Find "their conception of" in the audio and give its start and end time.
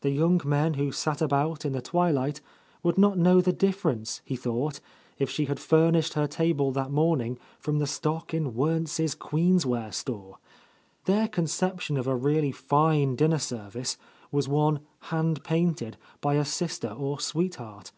11.04-12.06